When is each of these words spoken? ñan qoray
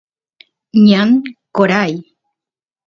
ñan 0.87 1.09
qoray 1.55 1.93